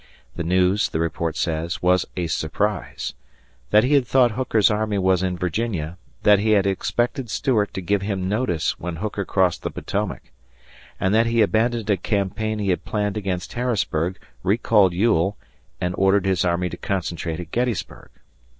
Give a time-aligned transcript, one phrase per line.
[0.35, 3.13] The news, the report says, was a surprise;
[3.69, 7.81] that he had thought Hooker's army was in Virginia, that he had expected Stuart to
[7.83, 10.31] give him notice when Hooker crossed the Potomac;
[10.99, 15.37] and that he abandoned a campaign he had planned against Harrisburg, recalled Ewell,
[15.79, 18.09] and ordered his army to concentrate at Gettysburg.